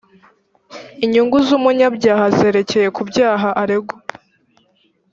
inyungu 1.03 1.37
z 1.45 1.49
umunyabyaha 1.57 2.25
zerekeye 2.37 2.87
ku 2.95 3.01
byaha 3.09 3.47
aregwa 3.61 3.97